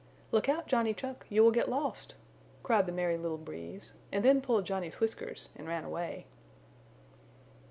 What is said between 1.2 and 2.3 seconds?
you will get lost,"